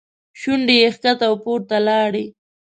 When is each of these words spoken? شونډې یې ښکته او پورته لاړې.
شونډې 0.39 0.75
یې 0.81 0.89
ښکته 0.95 1.25
او 1.29 1.35
پورته 1.43 1.77
لاړې. 1.87 2.25